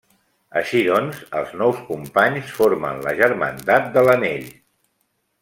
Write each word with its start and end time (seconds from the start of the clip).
Així 0.61 0.79
doncs 0.85 1.19
els 1.41 1.51
nou 1.61 1.73
companys 1.89 2.55
formen 2.61 3.05
la 3.09 3.15
Germandat 3.21 3.93
de 3.99 4.07
l'Anell. 4.09 4.51